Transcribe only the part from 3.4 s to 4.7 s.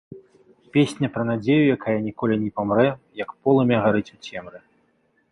полымя гарыць у цемры.